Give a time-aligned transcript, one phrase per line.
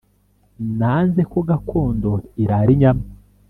[0.77, 2.11] Nanze ko Gakondo
[2.41, 3.03] irara inyama